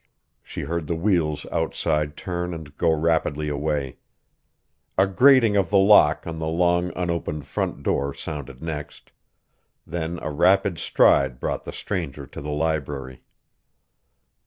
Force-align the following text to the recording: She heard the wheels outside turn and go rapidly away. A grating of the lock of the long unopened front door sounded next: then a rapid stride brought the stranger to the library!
She 0.41 0.61
heard 0.61 0.87
the 0.87 0.95
wheels 0.95 1.45
outside 1.51 2.17
turn 2.17 2.55
and 2.55 2.75
go 2.75 2.91
rapidly 2.91 3.49
away. 3.49 3.97
A 4.97 5.05
grating 5.05 5.55
of 5.55 5.69
the 5.69 5.77
lock 5.77 6.25
of 6.25 6.39
the 6.39 6.47
long 6.47 6.91
unopened 6.95 7.45
front 7.45 7.83
door 7.83 8.11
sounded 8.11 8.63
next: 8.63 9.11
then 9.85 10.17
a 10.23 10.31
rapid 10.31 10.79
stride 10.79 11.39
brought 11.39 11.65
the 11.65 11.71
stranger 11.71 12.25
to 12.25 12.41
the 12.41 12.49
library! 12.49 13.21